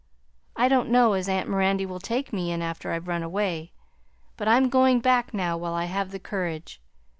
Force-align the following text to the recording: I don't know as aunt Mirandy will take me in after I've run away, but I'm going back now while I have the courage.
I 0.55 0.67
don't 0.67 0.89
know 0.89 1.13
as 1.13 1.29
aunt 1.29 1.47
Mirandy 1.47 1.85
will 1.85 1.99
take 1.99 2.33
me 2.33 2.51
in 2.51 2.63
after 2.63 2.91
I've 2.91 3.07
run 3.07 3.21
away, 3.21 3.71
but 4.35 4.47
I'm 4.47 4.67
going 4.67 4.99
back 4.99 5.31
now 5.31 5.55
while 5.59 5.75
I 5.75 5.85
have 5.85 6.09
the 6.09 6.17
courage. 6.17 6.81